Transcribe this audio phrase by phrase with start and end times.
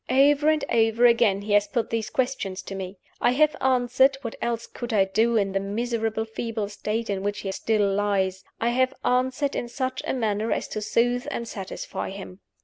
[0.09, 2.97] Over and over again he has put these questions to me.
[3.21, 7.41] I have answered what else could I do in the miserably feeble state in which
[7.41, 8.43] he still lies?
[8.59, 12.39] I have answered in such a manner as to soothe and satisfy him.